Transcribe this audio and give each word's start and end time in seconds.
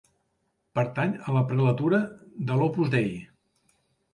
Pertany 0.77 1.13
a 1.27 1.35
la 1.35 1.43
prelatura 1.51 1.99
de 2.49 2.59
l'Opus 2.63 2.93
Dei. 2.97 3.13